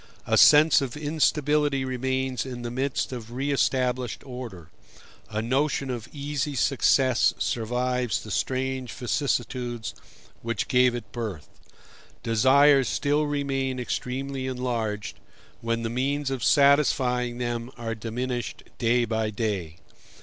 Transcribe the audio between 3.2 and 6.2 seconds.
re established order: a notion of